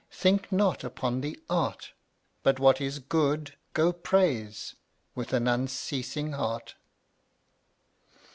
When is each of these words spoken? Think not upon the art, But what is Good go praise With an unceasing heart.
Think 0.09 0.51
not 0.51 0.83
upon 0.83 1.21
the 1.21 1.39
art, 1.47 1.91
But 2.41 2.59
what 2.59 2.81
is 2.81 2.97
Good 2.97 3.53
go 3.75 3.93
praise 3.93 4.73
With 5.13 5.31
an 5.31 5.47
unceasing 5.47 6.31
heart. 6.31 6.73